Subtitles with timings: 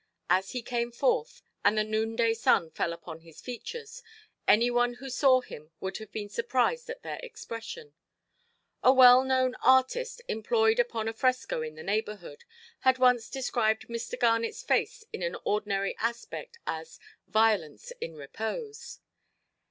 [0.31, 4.01] As he came forth, and the noonday sun fell upon his features,
[4.47, 7.93] any one who knew him would have been surprised at their expression.
[8.81, 12.45] A well–known artist, employed upon a fresco in the neighbourhood,
[12.79, 14.17] had once described Mr.
[14.17, 19.01] Garnetʼs face in its ordinary aspect as "violence in repose".